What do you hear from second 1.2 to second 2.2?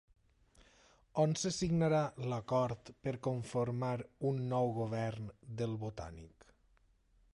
On se signarà